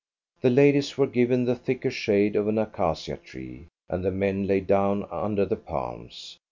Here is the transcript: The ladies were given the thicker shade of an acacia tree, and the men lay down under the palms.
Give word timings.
The 0.41 0.49
ladies 0.49 0.97
were 0.97 1.05
given 1.05 1.45
the 1.45 1.53
thicker 1.55 1.91
shade 1.91 2.35
of 2.35 2.47
an 2.47 2.57
acacia 2.57 3.17
tree, 3.17 3.67
and 3.87 4.03
the 4.03 4.09
men 4.09 4.47
lay 4.47 4.59
down 4.61 5.05
under 5.11 5.45
the 5.45 5.55
palms. 5.55 6.39